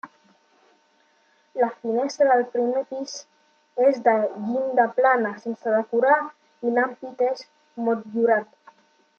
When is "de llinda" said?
4.09-4.89